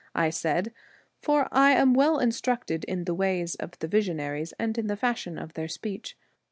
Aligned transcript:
'I 0.25 0.31
said; 0.31 0.73
for 1.21 1.47
I 1.51 1.73
am 1.73 1.93
well 1.93 2.17
instructed 2.17 2.85
in 2.85 3.03
the 3.03 3.13
ways 3.13 3.53
of 3.53 3.77
the 3.77 3.87
visionaries 3.87 4.51
and 4.57 4.75
in 4.75 4.87
the 4.87 4.97
fashion 4.97 5.37
of 5.37 5.53
their 5.53 5.67
speech. 5.67 6.17